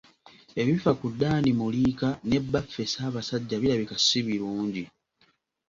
Ebifa 0.61 0.91
ku 0.99 1.07
Dan 1.19 1.45
Muliika 1.59 2.09
ne 2.27 2.37
Bbaffe 2.43 2.83
Ssabasajja 2.87 3.55
birabika 3.61 3.95
si 4.07 4.19
birungi. 4.27 4.83